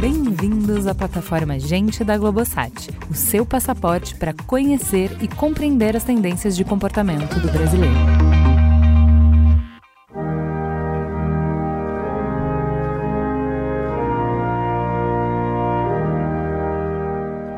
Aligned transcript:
Bem-vindos 0.00 0.86
à 0.86 0.94
plataforma 0.94 1.58
Gente 1.58 2.02
da 2.02 2.16
Globosat, 2.16 2.88
o 3.10 3.14
seu 3.14 3.44
passaporte 3.44 4.14
para 4.14 4.32
conhecer 4.46 5.10
e 5.20 5.28
compreender 5.28 5.94
as 5.94 6.04
tendências 6.04 6.56
de 6.56 6.64
comportamento 6.64 7.38
do 7.38 7.52
brasileiro. 7.52 7.94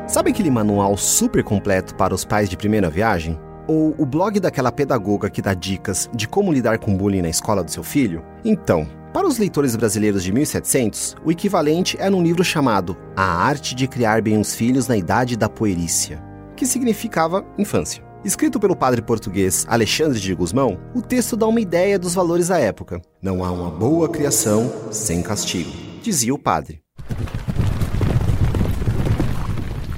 Sabe 0.07 0.31
aquele 0.31 0.49
manual 0.49 0.97
super 0.97 1.43
completo 1.43 1.95
para 1.95 2.13
os 2.13 2.25
pais 2.25 2.49
de 2.49 2.57
primeira 2.57 2.89
viagem? 2.89 3.39
Ou 3.67 3.95
o 3.97 4.05
blog 4.05 4.39
daquela 4.39 4.71
pedagoga 4.71 5.29
que 5.29 5.41
dá 5.41 5.53
dicas 5.53 6.09
de 6.13 6.27
como 6.27 6.51
lidar 6.51 6.79
com 6.79 6.95
bullying 6.95 7.21
na 7.21 7.29
escola 7.29 7.63
do 7.63 7.71
seu 7.71 7.83
filho? 7.83 8.23
Então, 8.43 8.87
para 9.13 9.27
os 9.27 9.37
leitores 9.37 9.75
brasileiros 9.75 10.23
de 10.23 10.31
1700, 10.31 11.15
o 11.23 11.31
equivalente 11.31 11.95
é 11.99 12.09
num 12.09 12.21
livro 12.21 12.43
chamado 12.43 12.97
A 13.15 13.23
Arte 13.23 13.73
de 13.73 13.87
Criar 13.87 14.21
Bem 14.21 14.37
os 14.37 14.53
Filhos 14.53 14.87
na 14.87 14.97
Idade 14.97 15.37
da 15.37 15.47
Puerícia, 15.47 16.21
que 16.55 16.65
significava 16.65 17.45
infância. 17.57 18.03
Escrito 18.25 18.59
pelo 18.59 18.75
padre 18.75 19.01
português 19.01 19.65
Alexandre 19.69 20.19
de 20.19 20.33
Guzmão, 20.35 20.79
o 20.93 21.01
texto 21.01 21.37
dá 21.37 21.47
uma 21.47 21.61
ideia 21.61 21.97
dos 21.97 22.13
valores 22.13 22.49
da 22.49 22.59
época. 22.59 23.01
Não 23.21 23.43
há 23.43 23.51
uma 23.51 23.69
boa 23.69 24.09
criação 24.09 24.69
sem 24.91 25.21
castigo, 25.21 25.71
dizia 26.01 26.33
o 26.33 26.39
padre. 26.39 26.84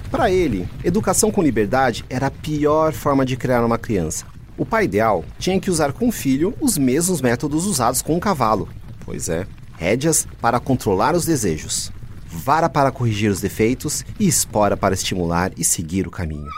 Para 0.10 0.32
ele, 0.32 0.68
educação 0.86 1.30
com 1.32 1.42
liberdade 1.42 2.06
era 2.10 2.28
a 2.28 2.32
pior 2.32 2.94
forma 2.94 3.26
de 3.26 3.36
criar 3.36 3.66
uma 3.66 3.78
criança. 3.78 4.26
O 4.58 4.66
pai 4.66 4.86
ideal 4.86 5.26
tinha 5.38 5.60
que 5.60 5.70
usar 5.70 5.92
com 5.92 6.08
o 6.08 6.12
filho 6.12 6.56
os 6.62 6.78
mesmos 6.78 7.22
métodos 7.22 7.66
usados 7.66 8.02
com 8.02 8.16
o 8.16 8.20
cavalo. 8.20 8.70
Pois 9.06 9.28
é, 9.28 9.46
rédeas 9.78 10.26
para 10.42 10.60
controlar 10.60 11.14
os 11.14 11.26
desejos, 11.26 11.92
vara 12.26 12.70
para 12.70 12.92
corrigir 12.92 13.30
os 13.30 13.42
defeitos 13.42 14.06
e 14.18 14.28
espora 14.28 14.78
para 14.78 14.94
estimular 14.94 15.52
e 15.58 15.64
seguir 15.64 16.08
o 16.08 16.12
caminho. 16.12 16.50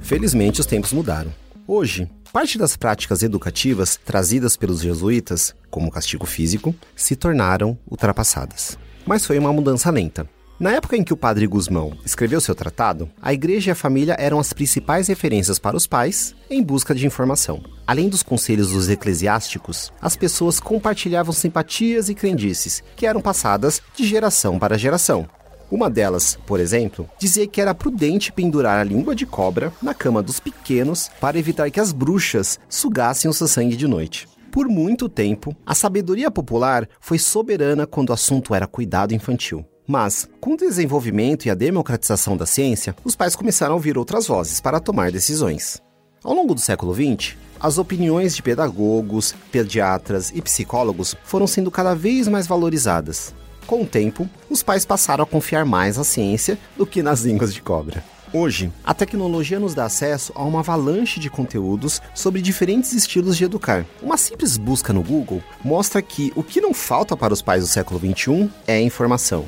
Felizmente 0.00 0.60
os 0.60 0.66
tempos 0.66 0.92
mudaram. 0.92 1.34
Hoje, 1.66 2.08
parte 2.36 2.58
das 2.58 2.76
práticas 2.76 3.22
educativas 3.22 3.96
trazidas 3.96 4.58
pelos 4.58 4.82
jesuítas, 4.82 5.54
como 5.70 5.90
castigo 5.90 6.26
físico, 6.26 6.74
se 6.94 7.16
tornaram 7.16 7.78
ultrapassadas. 7.90 8.78
Mas 9.06 9.24
foi 9.24 9.38
uma 9.38 9.54
mudança 9.54 9.90
lenta. 9.90 10.28
Na 10.60 10.72
época 10.72 10.98
em 10.98 11.02
que 11.02 11.14
o 11.14 11.16
padre 11.16 11.46
Guzmão 11.46 11.96
escreveu 12.04 12.38
seu 12.38 12.54
tratado, 12.54 13.08
a 13.22 13.32
igreja 13.32 13.70
e 13.70 13.72
a 13.72 13.74
família 13.74 14.14
eram 14.18 14.38
as 14.38 14.52
principais 14.52 15.08
referências 15.08 15.58
para 15.58 15.78
os 15.78 15.86
pais 15.86 16.34
em 16.50 16.62
busca 16.62 16.94
de 16.94 17.06
informação. 17.06 17.64
Além 17.86 18.10
dos 18.10 18.22
conselhos 18.22 18.70
dos 18.70 18.90
eclesiásticos, 18.90 19.90
as 19.98 20.14
pessoas 20.14 20.60
compartilhavam 20.60 21.32
simpatias 21.32 22.10
e 22.10 22.14
crendices 22.14 22.82
que 22.96 23.06
eram 23.06 23.22
passadas 23.22 23.80
de 23.96 24.06
geração 24.06 24.58
para 24.58 24.76
geração, 24.76 25.26
uma 25.70 25.90
delas, 25.90 26.38
por 26.46 26.60
exemplo, 26.60 27.08
dizia 27.18 27.46
que 27.46 27.60
era 27.60 27.74
prudente 27.74 28.32
pendurar 28.32 28.78
a 28.78 28.84
língua 28.84 29.14
de 29.14 29.26
cobra 29.26 29.72
na 29.82 29.92
cama 29.92 30.22
dos 30.22 30.38
pequenos 30.38 31.10
para 31.20 31.38
evitar 31.38 31.70
que 31.70 31.80
as 31.80 31.92
bruxas 31.92 32.58
sugassem 32.68 33.30
o 33.30 33.34
seu 33.34 33.48
sangue 33.48 33.76
de 33.76 33.88
noite. 33.88 34.28
Por 34.50 34.68
muito 34.68 35.08
tempo, 35.08 35.54
a 35.66 35.74
sabedoria 35.74 36.30
popular 36.30 36.88
foi 37.00 37.18
soberana 37.18 37.86
quando 37.86 38.10
o 38.10 38.12
assunto 38.12 38.54
era 38.54 38.66
cuidado 38.66 39.12
infantil. 39.12 39.64
Mas, 39.86 40.28
com 40.40 40.54
o 40.54 40.56
desenvolvimento 40.56 41.46
e 41.46 41.50
a 41.50 41.54
democratização 41.54 42.36
da 42.36 42.46
ciência, 42.46 42.96
os 43.04 43.14
pais 43.14 43.36
começaram 43.36 43.72
a 43.72 43.76
ouvir 43.76 43.98
outras 43.98 44.26
vozes 44.26 44.60
para 44.60 44.80
tomar 44.80 45.12
decisões. 45.12 45.80
Ao 46.24 46.34
longo 46.34 46.54
do 46.54 46.60
século 46.60 46.94
XX, 46.94 47.36
as 47.60 47.78
opiniões 47.78 48.34
de 48.34 48.42
pedagogos, 48.42 49.34
pediatras 49.52 50.32
e 50.34 50.42
psicólogos 50.42 51.14
foram 51.22 51.46
sendo 51.46 51.70
cada 51.70 51.94
vez 51.94 52.26
mais 52.26 52.46
valorizadas. 52.46 53.34
Com 53.66 53.82
o 53.82 53.86
tempo, 53.86 54.28
os 54.48 54.62
pais 54.62 54.84
passaram 54.84 55.24
a 55.24 55.26
confiar 55.26 55.64
mais 55.64 55.96
na 55.96 56.04
ciência 56.04 56.56
do 56.76 56.86
que 56.86 57.02
nas 57.02 57.22
línguas 57.22 57.52
de 57.52 57.60
cobra. 57.60 58.04
Hoje, 58.32 58.70
a 58.84 58.94
tecnologia 58.94 59.58
nos 59.58 59.74
dá 59.74 59.84
acesso 59.84 60.32
a 60.36 60.44
uma 60.44 60.60
avalanche 60.60 61.18
de 61.18 61.28
conteúdos 61.28 62.00
sobre 62.14 62.42
diferentes 62.42 62.92
estilos 62.92 63.36
de 63.36 63.44
educar. 63.44 63.84
Uma 64.00 64.16
simples 64.16 64.56
busca 64.56 64.92
no 64.92 65.02
Google 65.02 65.42
mostra 65.64 66.00
que 66.00 66.32
o 66.36 66.42
que 66.42 66.60
não 66.60 66.72
falta 66.72 67.16
para 67.16 67.32
os 67.32 67.42
pais 67.42 67.62
do 67.62 67.68
século 67.68 67.98
XXI 67.98 68.48
é 68.66 68.80
informação. 68.80 69.44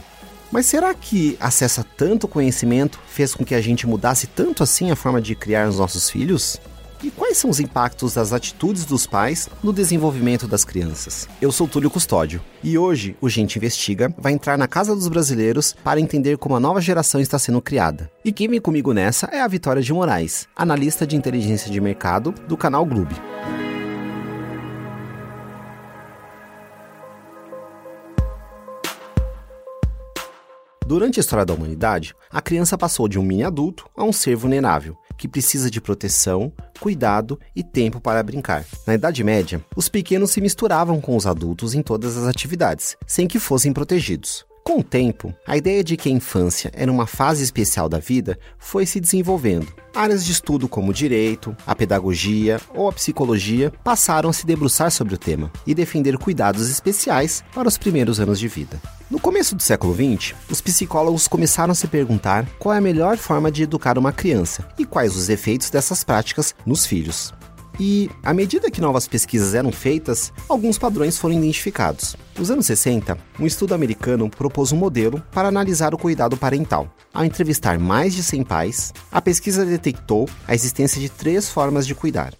Mas 0.50 0.66
será 0.66 0.94
que 0.94 1.36
acesso 1.38 1.82
a 1.82 1.84
tanto 1.84 2.26
conhecimento 2.26 2.98
fez 3.06 3.34
com 3.34 3.44
que 3.44 3.54
a 3.54 3.60
gente 3.60 3.86
mudasse 3.86 4.26
tanto 4.26 4.62
assim 4.62 4.90
a 4.90 4.96
forma 4.96 5.20
de 5.20 5.34
criar 5.34 5.68
os 5.68 5.78
nossos 5.78 6.08
filhos? 6.08 6.58
E 7.02 7.12
quais 7.12 7.38
são 7.38 7.48
os 7.48 7.60
impactos 7.60 8.14
das 8.14 8.32
atitudes 8.32 8.84
dos 8.84 9.06
pais 9.06 9.48
no 9.62 9.72
desenvolvimento 9.72 10.48
das 10.48 10.64
crianças? 10.64 11.28
Eu 11.40 11.52
sou 11.52 11.68
Túlio 11.68 11.88
Custódio 11.88 12.42
e 12.62 12.76
hoje 12.76 13.16
o 13.20 13.28
Gente 13.28 13.56
Investiga 13.56 14.12
vai 14.18 14.32
entrar 14.32 14.58
na 14.58 14.66
casa 14.66 14.96
dos 14.96 15.06
brasileiros 15.06 15.76
para 15.84 16.00
entender 16.00 16.36
como 16.38 16.56
a 16.56 16.60
nova 16.60 16.80
geração 16.80 17.20
está 17.20 17.38
sendo 17.38 17.62
criada. 17.62 18.10
E 18.24 18.32
quem 18.32 18.48
vem 18.48 18.60
comigo 18.60 18.92
nessa 18.92 19.26
é 19.26 19.40
a 19.40 19.46
Vitória 19.46 19.80
de 19.80 19.92
Moraes, 19.92 20.48
analista 20.56 21.06
de 21.06 21.14
inteligência 21.14 21.70
de 21.70 21.80
mercado 21.80 22.34
do 22.48 22.56
canal 22.56 22.84
Gloob. 22.84 23.14
Durante 30.84 31.20
a 31.20 31.22
história 31.22 31.44
da 31.44 31.52
humanidade, 31.52 32.14
a 32.30 32.40
criança 32.40 32.76
passou 32.78 33.06
de 33.06 33.18
um 33.18 33.22
mini 33.22 33.44
adulto 33.44 33.86
a 33.94 34.02
um 34.02 34.12
ser 34.12 34.34
vulnerável, 34.34 34.96
que 35.18 35.28
precisa 35.28 35.70
de 35.70 35.80
proteção, 35.80 36.52
cuidado 36.80 37.38
e 37.54 37.62
tempo 37.62 38.00
para 38.00 38.22
brincar. 38.22 38.64
Na 38.86 38.94
Idade 38.94 39.22
Média, 39.22 39.62
os 39.76 39.88
pequenos 39.88 40.30
se 40.30 40.40
misturavam 40.40 41.00
com 41.00 41.16
os 41.16 41.26
adultos 41.26 41.74
em 41.74 41.82
todas 41.82 42.16
as 42.16 42.26
atividades, 42.26 42.96
sem 43.06 43.28
que 43.28 43.38
fossem 43.38 43.72
protegidos. 43.72 44.47
Com 44.68 44.80
o 44.80 44.84
tempo, 44.84 45.34
a 45.46 45.56
ideia 45.56 45.82
de 45.82 45.96
que 45.96 46.10
a 46.10 46.12
infância 46.12 46.70
era 46.74 46.92
uma 46.92 47.06
fase 47.06 47.42
especial 47.42 47.88
da 47.88 47.98
vida 47.98 48.38
foi 48.58 48.84
se 48.84 49.00
desenvolvendo. 49.00 49.66
Áreas 49.94 50.22
de 50.22 50.30
estudo 50.30 50.68
como 50.68 50.90
o 50.90 50.94
direito, 50.94 51.56
a 51.66 51.74
pedagogia 51.74 52.60
ou 52.74 52.86
a 52.86 52.92
psicologia 52.92 53.72
passaram 53.82 54.28
a 54.28 54.32
se 54.34 54.44
debruçar 54.44 54.90
sobre 54.90 55.14
o 55.14 55.18
tema 55.18 55.50
e 55.66 55.74
defender 55.74 56.18
cuidados 56.18 56.68
especiais 56.68 57.42
para 57.54 57.66
os 57.66 57.78
primeiros 57.78 58.20
anos 58.20 58.38
de 58.38 58.46
vida. 58.46 58.78
No 59.10 59.18
começo 59.18 59.56
do 59.56 59.62
século 59.62 59.94
XX, 59.94 60.34
os 60.50 60.60
psicólogos 60.60 61.26
começaram 61.26 61.72
a 61.72 61.74
se 61.74 61.88
perguntar 61.88 62.46
qual 62.58 62.74
é 62.74 62.76
a 62.76 62.82
melhor 62.82 63.16
forma 63.16 63.50
de 63.50 63.62
educar 63.62 63.96
uma 63.96 64.12
criança 64.12 64.68
e 64.78 64.84
quais 64.84 65.16
os 65.16 65.30
efeitos 65.30 65.70
dessas 65.70 66.04
práticas 66.04 66.54
nos 66.66 66.84
filhos. 66.84 67.32
E, 67.80 68.10
à 68.24 68.34
medida 68.34 68.70
que 68.70 68.80
novas 68.80 69.06
pesquisas 69.06 69.54
eram 69.54 69.70
feitas, 69.70 70.32
alguns 70.48 70.76
padrões 70.76 71.16
foram 71.16 71.36
identificados. 71.36 72.16
Nos 72.36 72.50
anos 72.50 72.66
60, 72.66 73.16
um 73.38 73.46
estudo 73.46 73.72
americano 73.72 74.28
propôs 74.28 74.72
um 74.72 74.76
modelo 74.76 75.22
para 75.32 75.48
analisar 75.48 75.94
o 75.94 75.98
cuidado 75.98 76.36
parental. 76.36 76.92
Ao 77.14 77.24
entrevistar 77.24 77.78
mais 77.78 78.14
de 78.14 78.22
100 78.22 78.42
pais, 78.44 78.92
a 79.12 79.22
pesquisa 79.22 79.64
detectou 79.64 80.28
a 80.46 80.54
existência 80.54 81.00
de 81.00 81.08
três 81.08 81.48
formas 81.48 81.86
de 81.86 81.94
cuidar. 81.94 82.34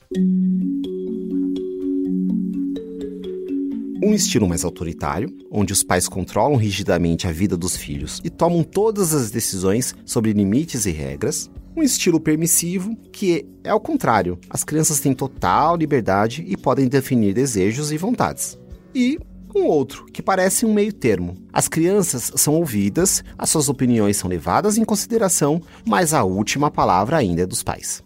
Um 4.03 4.15
estilo 4.15 4.49
mais 4.49 4.65
autoritário, 4.65 5.29
onde 5.51 5.73
os 5.73 5.83
pais 5.83 6.09
controlam 6.09 6.57
rigidamente 6.57 7.27
a 7.27 7.33
vida 7.33 7.57
dos 7.57 7.77
filhos 7.77 8.21
e 8.25 8.31
tomam 8.31 8.63
todas 8.63 9.13
as 9.13 9.31
decisões 9.31 9.95
sobre 10.05 10.33
limites 10.33 10.87
e 10.87 10.91
regras 10.91 11.51
um 11.77 11.83
estilo 11.83 12.21
permissivo, 12.21 12.97
que 13.13 13.47
é 13.63 13.71
ao 13.71 13.81
contrário, 13.81 14.39
as 14.49 14.65
crianças 14.65 15.01
têm 15.01 15.15
total 15.15 15.77
liberdade 15.77 16.45
e 16.47 16.57
podem 16.57 16.89
definir 16.89 17.35
desejos 17.35 17.93
e 17.93 17.97
vontades. 17.97 18.59
E 18.95 19.19
um 19.55 19.65
outro, 19.67 20.07
que 20.07 20.23
parece 20.23 20.67
um 20.67 20.73
meio 20.73 20.93
termo. 20.93 21.37
As 21.53 21.69
crianças 21.69 22.31
são 22.37 22.55
ouvidas, 22.55 23.25
as 23.37 23.51
suas 23.51 23.69
opiniões 23.69 24.17
são 24.17 24.29
levadas 24.29 24.77
em 24.79 24.85
consideração, 24.85 25.61
mas 25.87 26.15
a 26.15 26.23
última 26.25 26.71
palavra 26.71 27.17
ainda 27.17 27.43
é 27.43 27.47
dos 27.47 27.63
pais. 27.63 28.03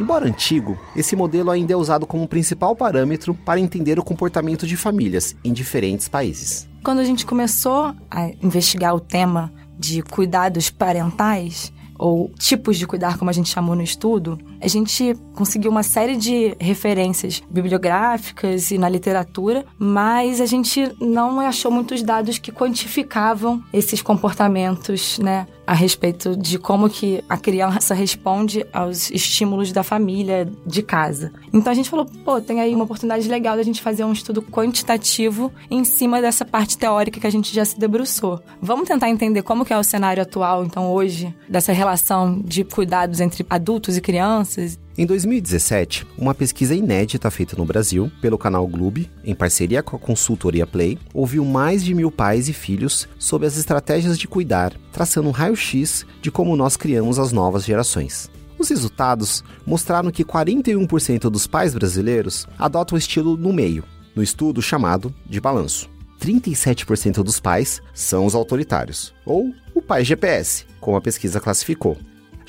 Embora 0.00 0.26
antigo, 0.26 0.78
esse 0.96 1.14
modelo 1.14 1.50
ainda 1.50 1.74
é 1.74 1.76
usado 1.76 2.06
como 2.06 2.26
principal 2.26 2.74
parâmetro 2.74 3.34
para 3.34 3.60
entender 3.60 3.98
o 3.98 4.02
comportamento 4.02 4.66
de 4.66 4.74
famílias 4.74 5.36
em 5.44 5.52
diferentes 5.52 6.08
países. 6.08 6.66
Quando 6.82 7.00
a 7.00 7.04
gente 7.04 7.26
começou 7.26 7.94
a 8.10 8.30
investigar 8.42 8.94
o 8.94 9.00
tema 9.00 9.52
de 9.78 10.00
cuidados 10.02 10.70
parentais, 10.70 11.70
ou 12.00 12.30
tipos 12.38 12.78
de 12.78 12.86
cuidar, 12.86 13.18
como 13.18 13.28
a 13.28 13.32
gente 13.32 13.50
chamou 13.50 13.76
no 13.76 13.82
estudo, 13.82 14.38
a 14.58 14.66
gente 14.66 15.14
conseguiu 15.34 15.70
uma 15.70 15.82
série 15.82 16.16
de 16.16 16.56
referências 16.58 17.42
bibliográficas 17.50 18.70
e 18.70 18.78
na 18.78 18.88
literatura, 18.88 19.66
mas 19.78 20.40
a 20.40 20.46
gente 20.46 20.90
não 20.98 21.38
achou 21.40 21.70
muitos 21.70 22.02
dados 22.02 22.38
que 22.38 22.50
quantificavam 22.50 23.62
esses 23.70 24.00
comportamentos, 24.00 25.18
né? 25.18 25.46
A 25.70 25.72
respeito 25.72 26.36
de 26.36 26.58
como 26.58 26.90
que 26.90 27.22
a 27.28 27.36
criança 27.36 27.94
responde 27.94 28.66
aos 28.72 29.08
estímulos 29.08 29.70
da 29.70 29.84
família, 29.84 30.50
de 30.66 30.82
casa. 30.82 31.32
Então 31.52 31.70
a 31.70 31.74
gente 31.76 31.88
falou, 31.88 32.06
pô, 32.24 32.40
tem 32.40 32.60
aí 32.60 32.74
uma 32.74 32.82
oportunidade 32.82 33.28
legal 33.28 33.56
da 33.56 33.62
gente 33.62 33.80
fazer 33.80 34.02
um 34.02 34.12
estudo 34.12 34.42
quantitativo 34.42 35.52
em 35.70 35.84
cima 35.84 36.20
dessa 36.20 36.44
parte 36.44 36.76
teórica 36.76 37.20
que 37.20 37.26
a 37.26 37.30
gente 37.30 37.54
já 37.54 37.64
se 37.64 37.78
debruçou. 37.78 38.42
Vamos 38.60 38.88
tentar 38.88 39.10
entender 39.10 39.42
como 39.42 39.64
que 39.64 39.72
é 39.72 39.78
o 39.78 39.84
cenário 39.84 40.20
atual, 40.20 40.64
então 40.64 40.90
hoje, 40.90 41.32
dessa 41.48 41.72
relação 41.72 42.42
de 42.44 42.64
cuidados 42.64 43.20
entre 43.20 43.46
adultos 43.48 43.96
e 43.96 44.00
crianças 44.00 44.76
em 45.00 45.06
2017, 45.06 46.06
uma 46.18 46.34
pesquisa 46.34 46.74
inédita 46.74 47.30
feita 47.30 47.56
no 47.56 47.64
Brasil 47.64 48.12
pelo 48.20 48.36
canal 48.36 48.66
Gloob, 48.66 49.10
em 49.24 49.34
parceria 49.34 49.82
com 49.82 49.96
a 49.96 49.98
consultoria 49.98 50.66
Play, 50.66 50.98
ouviu 51.14 51.42
mais 51.42 51.82
de 51.82 51.94
mil 51.94 52.10
pais 52.10 52.50
e 52.50 52.52
filhos 52.52 53.08
sobre 53.18 53.46
as 53.46 53.56
estratégias 53.56 54.18
de 54.18 54.28
cuidar, 54.28 54.74
traçando 54.92 55.26
um 55.26 55.30
raio-x 55.30 56.04
de 56.20 56.30
como 56.30 56.54
nós 56.54 56.76
criamos 56.76 57.18
as 57.18 57.32
novas 57.32 57.64
gerações. 57.64 58.30
Os 58.58 58.68
resultados 58.68 59.42
mostraram 59.64 60.10
que 60.10 60.22
41% 60.22 61.30
dos 61.30 61.46
pais 61.46 61.72
brasileiros 61.72 62.46
adotam 62.58 62.94
o 62.94 62.98
estilo 62.98 63.38
no 63.38 63.54
meio, 63.54 63.84
no 64.14 64.22
estudo 64.22 64.60
chamado 64.60 65.14
de 65.26 65.40
balanço. 65.40 65.88
37% 66.20 67.22
dos 67.22 67.40
pais 67.40 67.80
são 67.94 68.26
os 68.26 68.34
autoritários, 68.34 69.14
ou 69.24 69.50
o 69.74 69.80
pai 69.80 70.04
GPS, 70.04 70.66
como 70.78 70.98
a 70.98 71.00
pesquisa 71.00 71.40
classificou. 71.40 71.96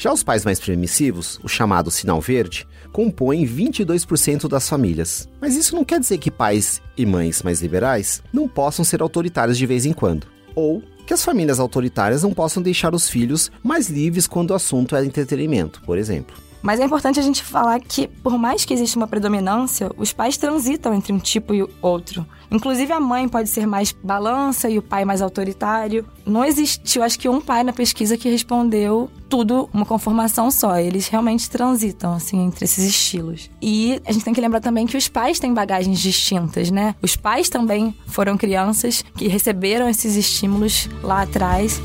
Já 0.01 0.11
os 0.11 0.23
pais 0.23 0.43
mais 0.43 0.59
permissivos, 0.59 1.39
o 1.43 1.47
chamado 1.47 1.91
sinal 1.91 2.19
verde, 2.19 2.67
compõem 2.91 3.45
22% 3.45 4.47
das 4.47 4.67
famílias. 4.67 5.29
Mas 5.39 5.55
isso 5.55 5.75
não 5.75 5.85
quer 5.85 5.99
dizer 5.99 6.17
que 6.17 6.31
pais 6.31 6.81
e 6.97 7.05
mães 7.05 7.43
mais 7.43 7.61
liberais 7.61 8.23
não 8.33 8.47
possam 8.47 8.83
ser 8.83 9.03
autoritários 9.03 9.59
de 9.59 9.67
vez 9.67 9.85
em 9.85 9.93
quando. 9.93 10.25
Ou 10.55 10.81
que 11.05 11.13
as 11.13 11.23
famílias 11.23 11.59
autoritárias 11.59 12.23
não 12.23 12.33
possam 12.33 12.63
deixar 12.63 12.95
os 12.95 13.07
filhos 13.07 13.51
mais 13.61 13.91
livres 13.91 14.25
quando 14.25 14.49
o 14.49 14.55
assunto 14.55 14.95
é 14.95 15.05
entretenimento, 15.05 15.83
por 15.83 15.99
exemplo. 15.99 16.35
Mas 16.61 16.79
é 16.79 16.85
importante 16.85 17.19
a 17.19 17.23
gente 17.23 17.43
falar 17.43 17.79
que, 17.79 18.07
por 18.07 18.37
mais 18.37 18.63
que 18.65 18.73
exista 18.73 18.97
uma 18.97 19.07
predominância, 19.07 19.91
os 19.97 20.13
pais 20.13 20.37
transitam 20.37 20.93
entre 20.93 21.11
um 21.11 21.19
tipo 21.19 21.53
e 21.53 21.67
outro. 21.81 22.25
Inclusive, 22.51 22.91
a 22.91 22.99
mãe 22.99 23.29
pode 23.29 23.49
ser 23.49 23.65
mais 23.65 23.91
balança 23.91 24.69
e 24.69 24.77
o 24.77 24.81
pai 24.81 25.05
mais 25.05 25.21
autoritário. 25.21 26.05
Não 26.25 26.43
existiu, 26.43 27.01
acho 27.01 27.17
que, 27.17 27.29
um 27.29 27.39
pai 27.39 27.63
na 27.63 27.71
pesquisa 27.71 28.17
que 28.17 28.29
respondeu 28.29 29.09
tudo 29.29 29.69
uma 29.73 29.85
conformação 29.85 30.51
só. 30.51 30.77
Eles 30.77 31.07
realmente 31.07 31.49
transitam, 31.49 32.13
assim, 32.13 32.43
entre 32.43 32.65
esses 32.65 32.83
estilos. 32.83 33.49
E 33.61 34.01
a 34.05 34.11
gente 34.11 34.25
tem 34.25 34.33
que 34.33 34.41
lembrar 34.41 34.59
também 34.59 34.85
que 34.85 34.97
os 34.97 35.07
pais 35.07 35.39
têm 35.39 35.53
bagagens 35.53 35.99
distintas, 35.99 36.69
né? 36.69 36.93
Os 37.01 37.15
pais 37.15 37.49
também 37.49 37.95
foram 38.07 38.37
crianças 38.37 39.03
que 39.15 39.29
receberam 39.29 39.87
esses 39.87 40.17
estímulos 40.17 40.89
lá 41.01 41.21
atrás. 41.21 41.81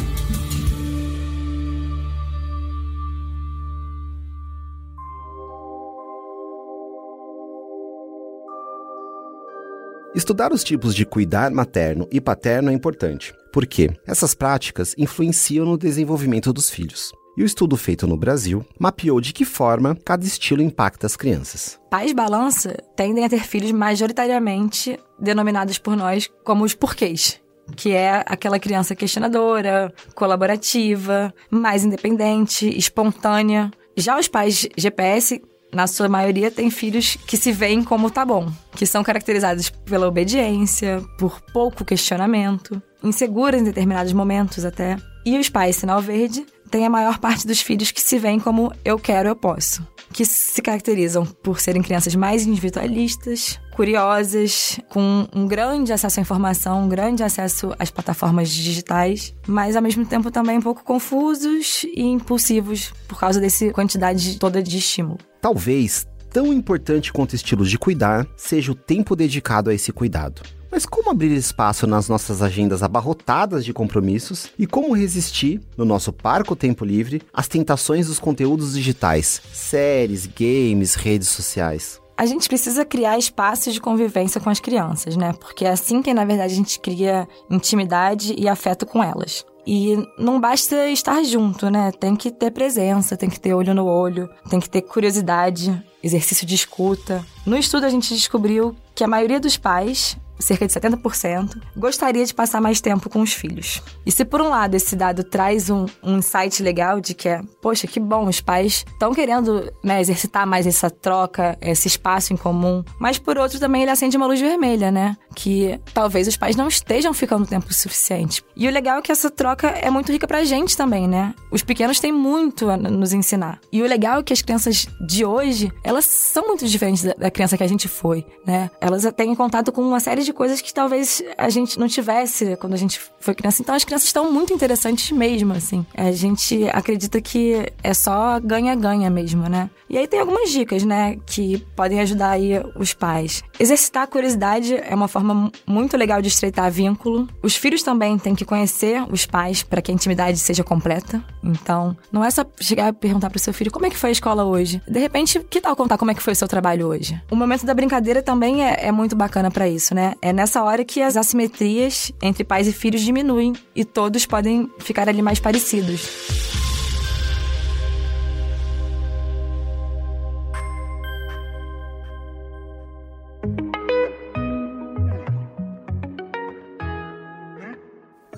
Estudar 10.16 10.50
os 10.50 10.64
tipos 10.64 10.94
de 10.94 11.04
cuidar 11.04 11.50
materno 11.50 12.08
e 12.10 12.22
paterno 12.22 12.70
é 12.70 12.72
importante, 12.72 13.34
porque 13.52 13.90
essas 14.06 14.34
práticas 14.34 14.94
influenciam 14.96 15.66
no 15.66 15.76
desenvolvimento 15.76 16.54
dos 16.54 16.70
filhos. 16.70 17.12
E 17.36 17.42
o 17.42 17.44
estudo 17.44 17.76
feito 17.76 18.06
no 18.06 18.16
Brasil 18.16 18.64
mapeou 18.80 19.20
de 19.20 19.34
que 19.34 19.44
forma 19.44 19.94
cada 20.06 20.24
estilo 20.24 20.62
impacta 20.62 21.06
as 21.06 21.16
crianças. 21.16 21.78
Pais 21.90 22.14
balança 22.14 22.78
tendem 22.96 23.26
a 23.26 23.28
ter 23.28 23.44
filhos 23.44 23.70
majoritariamente 23.72 24.98
denominados 25.20 25.76
por 25.76 25.94
nós 25.94 26.30
como 26.42 26.64
os 26.64 26.72
porquês, 26.72 27.38
que 27.76 27.92
é 27.92 28.24
aquela 28.24 28.58
criança 28.58 28.96
questionadora, 28.96 29.92
colaborativa, 30.14 31.30
mais 31.50 31.84
independente, 31.84 32.66
espontânea. 32.66 33.70
Já 33.94 34.18
os 34.18 34.28
pais 34.28 34.66
GPS 34.78 35.42
na 35.72 35.86
sua 35.86 36.08
maioria, 36.08 36.50
tem 36.50 36.70
filhos 36.70 37.16
que 37.26 37.36
se 37.36 37.52
veem 37.52 37.82
como 37.82 38.10
tá 38.10 38.24
bom, 38.24 38.50
que 38.72 38.86
são 38.86 39.02
caracterizados 39.02 39.70
pela 39.70 40.06
obediência, 40.06 41.02
por 41.18 41.40
pouco 41.52 41.84
questionamento, 41.84 42.80
inseguras 43.02 43.60
em 43.60 43.64
determinados 43.64 44.12
momentos 44.12 44.64
até. 44.64 44.96
E 45.24 45.38
os 45.38 45.48
pais 45.48 45.76
sinal 45.76 46.00
verde 46.00 46.46
têm 46.70 46.86
a 46.86 46.90
maior 46.90 47.18
parte 47.18 47.46
dos 47.46 47.60
filhos 47.60 47.90
que 47.90 48.00
se 48.00 48.18
veem 48.18 48.38
como 48.38 48.72
eu 48.84 48.98
quero, 48.98 49.28
eu 49.28 49.36
posso 49.36 49.95
que 50.12 50.24
se 50.24 50.62
caracterizam 50.62 51.24
por 51.24 51.60
serem 51.60 51.82
crianças 51.82 52.14
mais 52.14 52.46
individualistas, 52.46 53.58
curiosas, 53.74 54.80
com 54.88 55.28
um 55.34 55.46
grande 55.46 55.92
acesso 55.92 56.18
à 56.18 56.22
informação, 56.22 56.84
um 56.84 56.88
grande 56.88 57.22
acesso 57.22 57.74
às 57.78 57.90
plataformas 57.90 58.48
digitais, 58.48 59.34
mas 59.46 59.76
ao 59.76 59.82
mesmo 59.82 60.06
tempo 60.06 60.30
também 60.30 60.58
um 60.58 60.62
pouco 60.62 60.82
confusos 60.82 61.84
e 61.84 62.02
impulsivos 62.02 62.92
por 63.06 63.18
causa 63.20 63.40
dessa 63.40 63.70
quantidade 63.70 64.38
toda 64.38 64.62
de 64.62 64.78
estímulo. 64.78 65.18
Talvez 65.40 66.06
tão 66.30 66.52
importante 66.52 67.12
quanto 67.12 67.34
estilos 67.34 67.70
de 67.70 67.78
cuidar 67.78 68.26
seja 68.36 68.72
o 68.72 68.74
tempo 68.74 69.14
dedicado 69.16 69.70
a 69.70 69.74
esse 69.74 69.92
cuidado. 69.92 70.42
Mas 70.70 70.84
como 70.84 71.10
abrir 71.10 71.32
espaço 71.32 71.86
nas 71.86 72.08
nossas 72.08 72.42
agendas 72.42 72.82
abarrotadas 72.82 73.64
de 73.64 73.72
compromissos 73.72 74.48
e 74.58 74.66
como 74.66 74.94
resistir, 74.94 75.60
no 75.76 75.84
nosso 75.84 76.12
parco 76.12 76.56
tempo 76.56 76.84
livre, 76.84 77.22
às 77.32 77.48
tentações 77.48 78.08
dos 78.08 78.18
conteúdos 78.18 78.74
digitais, 78.74 79.40
séries, 79.52 80.26
games, 80.26 80.94
redes 80.94 81.28
sociais? 81.28 82.00
A 82.18 82.24
gente 82.24 82.48
precisa 82.48 82.84
criar 82.84 83.18
espaços 83.18 83.74
de 83.74 83.80
convivência 83.80 84.40
com 84.40 84.48
as 84.48 84.58
crianças, 84.58 85.16
né? 85.16 85.34
Porque 85.34 85.66
é 85.66 85.70
assim 85.70 86.00
que, 86.00 86.14
na 86.14 86.24
verdade, 86.24 86.54
a 86.54 86.56
gente 86.56 86.80
cria 86.80 87.28
intimidade 87.50 88.34
e 88.38 88.48
afeto 88.48 88.86
com 88.86 89.04
elas. 89.04 89.44
E 89.66 89.98
não 90.16 90.40
basta 90.40 90.88
estar 90.88 91.22
junto, 91.24 91.68
né? 91.68 91.92
Tem 91.92 92.16
que 92.16 92.30
ter 92.30 92.52
presença, 92.52 93.16
tem 93.16 93.28
que 93.28 93.38
ter 93.38 93.52
olho 93.52 93.74
no 93.74 93.84
olho, 93.84 94.30
tem 94.48 94.60
que 94.60 94.70
ter 94.70 94.80
curiosidade, 94.80 95.82
exercício 96.02 96.46
de 96.46 96.54
escuta. 96.54 97.22
No 97.44 97.56
estudo 97.56 97.84
a 97.84 97.90
gente 97.90 98.14
descobriu 98.14 98.74
que 98.94 99.04
a 99.04 99.08
maioria 99.08 99.40
dos 99.40 99.58
pais 99.58 100.16
cerca 100.38 100.66
de 100.66 100.72
70%, 100.72 101.60
gostaria 101.76 102.24
de 102.24 102.34
passar 102.34 102.60
mais 102.60 102.80
tempo 102.80 103.08
com 103.08 103.20
os 103.20 103.32
filhos. 103.32 103.82
E 104.04 104.12
se 104.12 104.24
por 104.24 104.40
um 104.40 104.48
lado 104.48 104.74
esse 104.74 104.94
dado 104.96 105.24
traz 105.24 105.70
um, 105.70 105.86
um 106.02 106.18
insight 106.18 106.62
legal 106.62 107.00
de 107.00 107.14
que 107.14 107.28
é, 107.28 107.40
poxa, 107.60 107.86
que 107.86 108.00
bom, 108.00 108.26
os 108.28 108.40
pais 108.40 108.84
estão 108.88 109.14
querendo 109.14 109.72
né, 109.82 110.00
exercitar 110.00 110.46
mais 110.46 110.66
essa 110.66 110.90
troca, 110.90 111.56
esse 111.60 111.88
espaço 111.88 112.32
em 112.32 112.36
comum, 112.36 112.84
mas 112.98 113.18
por 113.18 113.38
outro 113.38 113.58
também 113.58 113.82
ele 113.82 113.90
acende 113.90 114.16
uma 114.16 114.26
luz 114.26 114.40
vermelha, 114.40 114.90
né? 114.90 115.16
Que 115.34 115.80
talvez 115.92 116.28
os 116.28 116.36
pais 116.36 116.56
não 116.56 116.68
estejam 116.68 117.12
ficando 117.12 117.46
tempo 117.46 117.72
suficiente. 117.72 118.42
E 118.56 118.66
o 118.66 118.70
legal 118.70 118.98
é 118.98 119.02
que 119.02 119.12
essa 119.12 119.30
troca 119.30 119.68
é 119.68 119.90
muito 119.90 120.12
rica 120.12 120.26
pra 120.26 120.44
gente 120.44 120.76
também, 120.76 121.06
né? 121.08 121.34
Os 121.50 121.62
pequenos 121.62 122.00
têm 122.00 122.12
muito 122.12 122.70
a 122.70 122.76
nos 122.76 123.12
ensinar. 123.12 123.60
E 123.72 123.82
o 123.82 123.86
legal 123.86 124.20
é 124.20 124.22
que 124.22 124.32
as 124.32 124.42
crianças 124.42 124.86
de 125.06 125.24
hoje, 125.24 125.72
elas 125.84 126.04
são 126.04 126.46
muito 126.46 126.66
diferentes 126.66 127.04
da, 127.04 127.14
da 127.14 127.30
criança 127.30 127.56
que 127.56 127.62
a 127.62 127.68
gente 127.68 127.88
foi, 127.88 128.24
né? 128.46 128.70
Elas 128.80 129.04
têm 129.16 129.34
contato 129.34 129.72
com 129.72 129.82
uma 129.82 130.00
série 130.00 130.22
de 130.26 130.32
coisas 130.32 130.60
que 130.60 130.74
talvez 130.74 131.22
a 131.38 131.48
gente 131.48 131.78
não 131.78 131.88
tivesse 131.88 132.56
quando 132.56 132.74
a 132.74 132.76
gente 132.76 133.00
foi 133.20 133.34
criança. 133.34 133.62
Então 133.62 133.74
as 133.74 133.84
crianças 133.84 134.08
estão 134.08 134.30
muito 134.30 134.52
interessantes 134.52 135.10
mesmo, 135.10 135.52
assim. 135.52 135.86
A 135.96 136.12
gente 136.12 136.68
acredita 136.68 137.20
que 137.20 137.72
é 137.82 137.94
só 137.94 138.38
ganha-ganha 138.40 139.08
mesmo, 139.08 139.48
né? 139.48 139.70
E 139.88 139.96
aí 139.96 140.06
tem 140.06 140.20
algumas 140.20 140.50
dicas, 140.50 140.82
né, 140.82 141.16
que 141.24 141.58
podem 141.76 142.00
ajudar 142.00 142.30
aí 142.30 142.52
os 142.74 142.92
pais. 142.92 143.42
Exercitar 143.58 144.02
a 144.02 144.06
curiosidade 144.06 144.74
é 144.74 144.94
uma 144.94 145.08
forma 145.08 145.50
muito 145.66 145.96
legal 145.96 146.20
de 146.20 146.28
estreitar 146.28 146.70
vínculo. 146.70 147.28
Os 147.42 147.56
filhos 147.56 147.82
também 147.82 148.18
têm 148.18 148.34
que 148.34 148.44
conhecer 148.44 149.02
os 149.10 149.24
pais 149.24 149.62
para 149.62 149.80
que 149.80 149.90
a 149.90 149.94
intimidade 149.94 150.38
seja 150.38 150.64
completa. 150.64 151.24
Então, 151.42 151.96
não 152.10 152.24
é 152.24 152.30
só 152.30 152.44
chegar 152.60 152.88
e 152.88 152.92
perguntar 152.92 153.30
pro 153.30 153.38
seu 153.38 153.54
filho 153.54 153.70
como 153.70 153.86
é 153.86 153.90
que 153.90 153.96
foi 153.96 154.10
a 154.10 154.12
escola 154.12 154.44
hoje. 154.44 154.82
De 154.88 154.98
repente, 154.98 155.38
que 155.48 155.60
tal 155.60 155.76
contar 155.76 155.96
como 155.96 156.10
é 156.10 156.14
que 156.14 156.22
foi 156.22 156.32
o 156.32 156.36
seu 156.36 156.48
trabalho 156.48 156.88
hoje? 156.88 157.20
O 157.30 157.36
momento 157.36 157.64
da 157.64 157.72
brincadeira 157.72 158.22
também 158.22 158.64
é, 158.64 158.86
é 158.86 158.92
muito 158.92 159.14
bacana 159.14 159.50
para 159.50 159.68
isso, 159.68 159.94
né? 159.94 160.14
É 160.22 160.32
nessa 160.32 160.62
hora 160.62 160.84
que 160.84 161.00
as 161.02 161.16
assimetrias 161.16 162.12
entre 162.22 162.44
pais 162.44 162.66
e 162.66 162.72
filhos 162.72 163.02
diminuem 163.02 163.52
e 163.74 163.84
todos 163.84 164.26
podem 164.26 164.70
ficar 164.78 165.08
ali 165.08 165.22
mais 165.22 165.38
parecidos. 165.38 166.36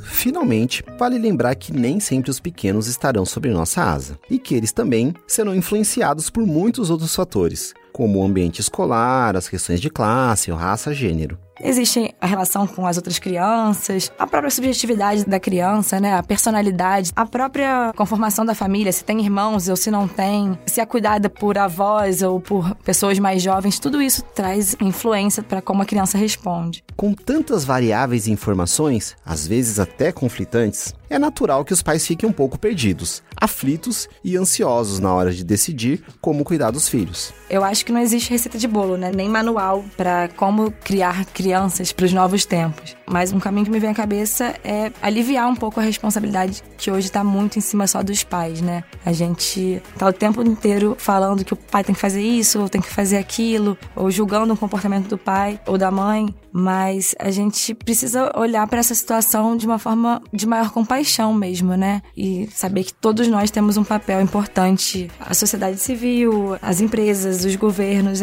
Finalmente, 0.02 0.84
vale 0.98 1.16
lembrar 1.16 1.54
que 1.54 1.72
nem 1.72 2.00
sempre 2.00 2.28
os 2.28 2.40
pequenos 2.40 2.88
estarão 2.88 3.24
sobre 3.24 3.52
nossa 3.52 3.82
asa 3.84 4.18
e 4.28 4.36
que 4.36 4.54
eles 4.54 4.72
também 4.72 5.14
serão 5.28 5.54
influenciados 5.54 6.28
por 6.28 6.44
muitos 6.44 6.90
outros 6.90 7.14
fatores, 7.14 7.72
como 7.92 8.20
o 8.20 8.24
ambiente 8.24 8.60
escolar, 8.60 9.36
as 9.36 9.48
questões 9.48 9.80
de 9.80 9.90
classe, 9.90 10.50
raça, 10.50 10.94
gênero. 10.94 11.38
Existe 11.60 12.14
a 12.20 12.26
relação 12.26 12.66
com 12.66 12.86
as 12.86 12.96
outras 12.96 13.18
crianças, 13.18 14.12
a 14.18 14.26
própria 14.26 14.50
subjetividade 14.50 15.24
da 15.24 15.40
criança, 15.40 15.98
né? 15.98 16.14
A 16.14 16.22
personalidade, 16.22 17.10
a 17.16 17.26
própria 17.26 17.92
conformação 17.96 18.44
da 18.44 18.54
família, 18.54 18.92
se 18.92 19.04
tem 19.04 19.20
irmãos 19.20 19.68
ou 19.68 19.76
se 19.76 19.90
não 19.90 20.06
tem, 20.06 20.56
se 20.66 20.80
é 20.80 20.86
cuidada 20.86 21.28
por 21.28 21.58
avós 21.58 22.22
ou 22.22 22.40
por 22.40 22.74
pessoas 22.76 23.18
mais 23.18 23.42
jovens, 23.42 23.78
tudo 23.78 24.00
isso 24.00 24.22
traz 24.34 24.76
influência 24.80 25.42
para 25.42 25.60
como 25.60 25.82
a 25.82 25.86
criança 25.86 26.16
responde. 26.16 26.84
Com 26.96 27.12
tantas 27.12 27.64
variáveis 27.64 28.26
e 28.26 28.30
informações, 28.30 29.16
às 29.24 29.46
vezes 29.46 29.80
até 29.80 30.12
conflitantes, 30.12 30.94
é 31.10 31.18
natural 31.18 31.64
que 31.64 31.72
os 31.72 31.82
pais 31.82 32.06
fiquem 32.06 32.28
um 32.28 32.32
pouco 32.32 32.58
perdidos, 32.58 33.22
aflitos 33.36 34.08
e 34.22 34.36
ansiosos 34.36 35.00
na 35.00 35.12
hora 35.12 35.32
de 35.32 35.42
decidir 35.42 36.04
como 36.20 36.44
cuidar 36.44 36.70
dos 36.70 36.88
filhos. 36.88 37.32
Eu 37.48 37.64
acho 37.64 37.77
que 37.84 37.92
não 37.92 38.00
existe 38.00 38.30
receita 38.30 38.58
de 38.58 38.66
bolo, 38.66 38.96
né? 38.96 39.10
Nem 39.14 39.28
manual 39.28 39.84
para 39.96 40.28
como 40.36 40.70
criar 40.70 41.24
crianças 41.26 41.92
para 41.92 42.06
os 42.06 42.12
novos 42.12 42.44
tempos. 42.44 42.96
Mas 43.06 43.32
um 43.32 43.40
caminho 43.40 43.64
que 43.64 43.70
me 43.70 43.78
vem 43.78 43.90
à 43.90 43.94
cabeça 43.94 44.54
é 44.62 44.92
aliviar 45.00 45.48
um 45.48 45.56
pouco 45.56 45.80
a 45.80 45.82
responsabilidade 45.82 46.62
que 46.76 46.90
hoje 46.90 47.06
está 47.06 47.24
muito 47.24 47.58
em 47.58 47.62
cima 47.62 47.86
só 47.86 48.02
dos 48.02 48.22
pais, 48.22 48.60
né? 48.60 48.84
A 49.04 49.12
gente 49.12 49.82
tá 49.96 50.06
o 50.06 50.12
tempo 50.12 50.42
inteiro 50.42 50.96
falando 50.98 51.44
que 51.44 51.54
o 51.54 51.56
pai 51.56 51.82
tem 51.82 51.94
que 51.94 52.00
fazer 52.00 52.22
isso, 52.22 52.60
ou 52.60 52.68
tem 52.68 52.80
que 52.80 52.88
fazer 52.88 53.16
aquilo, 53.16 53.76
ou 53.96 54.10
julgando 54.10 54.52
o 54.52 54.56
comportamento 54.56 55.08
do 55.08 55.18
pai 55.18 55.58
ou 55.66 55.78
da 55.78 55.90
mãe, 55.90 56.34
mas 56.52 57.14
a 57.18 57.30
gente 57.30 57.74
precisa 57.74 58.32
olhar 58.36 58.66
para 58.66 58.78
essa 58.78 58.94
situação 58.94 59.56
de 59.56 59.66
uma 59.66 59.78
forma 59.78 60.22
de 60.32 60.46
maior 60.46 60.70
compaixão 60.70 61.32
mesmo, 61.32 61.74
né? 61.76 62.02
E 62.16 62.48
saber 62.52 62.84
que 62.84 62.92
todos 62.92 63.28
nós 63.28 63.50
temos 63.50 63.76
um 63.76 63.84
papel 63.84 64.20
importante, 64.20 65.10
a 65.20 65.34
sociedade 65.34 65.78
civil, 65.78 66.56
as 66.60 66.80
empresas, 66.80 67.44
os 67.44 67.56
governos. 67.56 67.67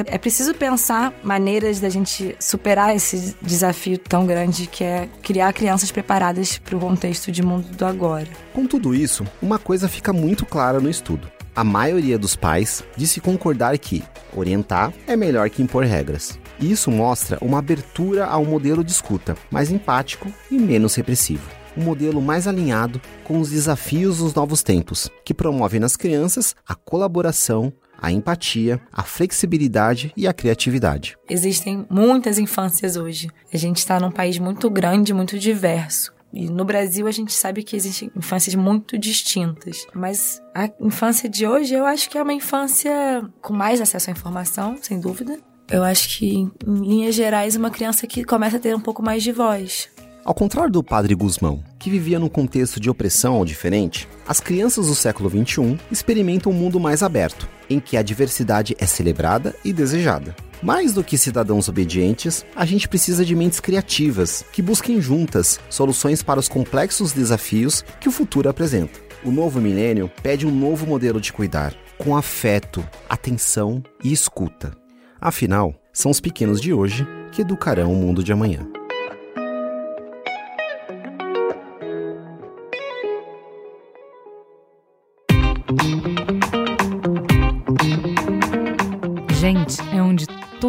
É 0.08 0.18
preciso 0.18 0.54
pensar 0.54 1.14
maneiras 1.24 1.80
da 1.80 1.90
gente 1.90 2.36
superar 2.40 2.96
esse 2.96 3.36
desafio 3.42 3.98
tão 3.98 4.25
grande 4.25 4.68
que 4.68 4.84
é 4.84 5.10
criar 5.22 5.54
crianças 5.54 5.92
preparadas 5.92 6.58
para 6.58 6.75
o 6.75 6.80
contexto 6.80 7.32
de 7.32 7.44
mundo 7.44 7.68
do 7.75 7.86
agora. 7.86 8.28
Com 8.54 8.66
tudo 8.66 8.94
isso, 8.94 9.25
uma 9.42 9.60
coisa 9.60 9.88
fica 9.88 10.12
muito 10.14 10.46
clara 10.46 10.80
no 10.80 10.90
estudo. 10.90 11.30
A 11.56 11.64
maioria 11.64 12.20
dos 12.20 12.36
pais 12.36 12.84
disse 12.98 13.22
concordar 13.22 13.78
que 13.78 14.04
orientar 14.36 14.92
é 15.08 15.16
melhor 15.16 15.50
que 15.50 15.62
impor 15.62 15.86
regras. 15.86 16.38
Isso 16.60 16.92
mostra 16.92 17.38
uma 17.42 17.60
abertura 17.60 18.25
ao 18.25 18.44
modelo 18.44 18.84
de 18.84 18.92
escuta, 18.92 19.38
mais 19.50 19.72
empático 19.72 20.32
e 20.52 20.58
menos 20.58 20.96
repressivo. 20.96 21.50
Um 21.78 21.84
modelo 21.84 22.22
mais 22.22 22.48
alinhado 22.48 23.02
com 23.24 23.40
os 23.40 23.50
desafios 23.50 24.18
dos 24.18 24.34
novos 24.34 24.64
tempos, 24.64 25.10
que 25.25 25.34
promove 25.34 25.80
nas 25.80 25.96
crianças 25.98 26.56
a 26.68 26.75
colaboração, 26.75 27.74
a 28.06 28.12
empatia, 28.12 28.80
a 28.94 29.02
flexibilidade 29.02 30.14
e 30.16 30.28
a 30.28 30.34
criatividade. 30.34 31.18
Existem 31.28 31.88
muitas 31.90 32.38
infâncias 32.38 32.96
hoje. 32.96 33.32
A 33.52 33.58
gente 33.58 33.78
está 33.78 34.00
num 34.00 34.12
país 34.12 34.38
muito 34.38 34.70
grande, 34.70 35.12
muito 35.12 35.40
diverso. 35.40 36.14
E 36.32 36.48
no 36.48 36.64
Brasil 36.64 37.08
a 37.08 37.12
gente 37.12 37.34
sabe 37.34 37.64
que 37.64 37.76
existem 37.76 38.12
infâncias 38.16 38.54
muito 38.54 38.96
distintas. 38.96 39.88
Mas 39.92 40.40
a 40.54 40.70
infância 40.80 41.28
de 41.28 41.48
hoje 41.48 41.74
eu 41.74 41.84
acho 41.84 42.08
que 42.08 42.18
é 42.18 42.22
uma 42.22 42.34
infância 42.34 43.28
com 43.42 43.54
mais 43.54 43.82
acesso 43.82 44.12
à 44.12 44.14
informação, 44.14 44.78
sem 44.80 45.00
dúvida. 45.00 45.40
Eu 45.68 45.84
acho 45.84 46.20
que, 46.20 46.28
em 46.28 46.52
linhas 46.68 47.16
gerais, 47.16 47.56
uma 47.56 47.72
criança 47.72 48.06
que 48.06 48.24
começa 48.24 48.58
a 48.58 48.60
ter 48.60 48.76
um 48.76 48.80
pouco 48.80 49.02
mais 49.02 49.24
de 49.24 49.32
voz. 49.32 49.90
Ao 50.24 50.34
contrário 50.34 50.72
do 50.72 50.84
padre 50.84 51.16
Guzmão, 51.16 51.64
que 51.80 51.90
vivia 51.90 52.20
num 52.20 52.28
contexto 52.30 52.80
de 52.80 52.90
opressão 52.90 53.36
ao 53.36 53.46
diferente, 53.46 54.08
as 54.28 54.40
crianças 54.40 54.88
do 54.88 54.96
século 54.96 55.30
XXI 55.30 55.80
experimentam 55.92 56.52
um 56.52 56.56
mundo 56.56 56.80
mais 56.80 57.04
aberto, 57.04 57.48
em 57.70 57.80
que 57.80 57.98
a 57.98 58.02
diversidade 58.02 58.76
é 58.80 58.86
celebrada 58.86 59.56
e 59.64 59.72
desejada. 59.72 60.36
Mais 60.62 60.94
do 60.94 61.04
que 61.04 61.18
cidadãos 61.18 61.68
obedientes, 61.68 62.46
a 62.56 62.66
gente 62.66 62.88
precisa 62.88 63.26
de 63.26 63.36
mentes 63.36 63.60
criativas 63.60 64.44
que 64.52 64.62
busquem 64.62 65.02
juntas 65.02 65.60
soluções 65.70 66.24
para 66.24 66.40
os 66.40 66.48
complexos 66.48 67.12
desafios 67.12 67.84
que 68.00 68.10
o 68.10 68.12
futuro 68.12 68.50
apresenta. 68.50 69.00
O 69.24 69.32
novo 69.32 69.60
milênio 69.60 70.10
pede 70.22 70.46
um 70.46 70.52
novo 70.52 70.86
modelo 70.86 71.20
de 71.20 71.34
cuidar, 71.34 71.74
com 71.98 72.16
afeto, 72.16 72.88
atenção 73.10 73.84
e 74.04 74.12
escuta. 74.12 74.72
Afinal, 75.20 75.74
são 75.92 76.12
os 76.12 76.20
pequenos 76.20 76.62
de 76.62 76.74
hoje 76.74 77.08
que 77.32 77.42
educarão 77.42 77.92
o 77.92 77.96
mundo 77.96 78.24
de 78.24 78.32
amanhã. 78.32 78.68